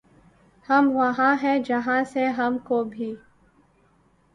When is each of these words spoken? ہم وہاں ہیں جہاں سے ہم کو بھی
ہم 0.69 0.89
وہاں 0.93 1.35
ہیں 1.43 1.57
جہاں 1.59 2.03
سے 2.03 2.25
ہم 2.27 2.57
کو 2.63 2.83
بھی 2.83 3.15